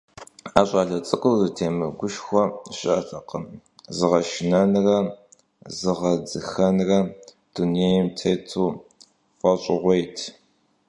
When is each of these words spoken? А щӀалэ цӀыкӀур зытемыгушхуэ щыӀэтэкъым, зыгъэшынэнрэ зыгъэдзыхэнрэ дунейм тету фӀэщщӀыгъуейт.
А 0.59 0.61
щӀалэ 0.67 0.97
цӀыкӀур 1.07 1.35
зытемыгушхуэ 1.41 2.43
щыӀэтэкъым, 2.77 3.43
зыгъэшынэнрэ 3.95 4.97
зыгъэдзыхэнрэ 5.77 6.99
дунейм 7.53 8.05
тету 8.17 8.67
фӀэщщӀыгъуейт. 9.39 10.17